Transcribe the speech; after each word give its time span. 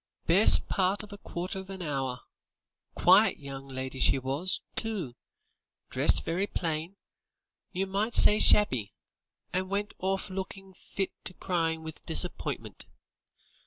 "Best 0.25 0.67
part 0.67 1.03
of 1.03 1.13
a 1.13 1.19
quarter 1.19 1.59
of 1.59 1.69
a 1.69 1.87
hour. 1.87 2.21
Quiet 2.95 3.37
young 3.37 3.67
lady 3.67 3.99
she 3.99 4.17
was, 4.17 4.61
too; 4.75 5.13
dressed 5.91 6.23
very 6.25 6.47
plain; 6.47 6.95
you 7.71 7.85
might 7.85 8.15
say 8.15 8.39
shabby; 8.39 8.95
and 9.53 9.69
went 9.69 9.93
orf 9.99 10.31
lookin' 10.31 10.73
fit 10.73 11.11
to 11.25 11.35
cry 11.35 11.77
with 11.77 12.03
disappointment. 12.07 12.87